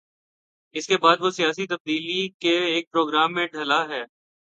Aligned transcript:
اس 0.75 0.87
کے 0.87 0.97
بعد 0.97 1.17
وہ 1.19 1.29
سیاسی 1.31 1.67
تبدیلی 1.67 2.27
کے 2.39 2.57
ایک 2.65 2.91
پروگرام 2.91 3.33
میں 3.33 3.47
ڈھلا 3.47 3.81
ہے۔ 3.89 4.03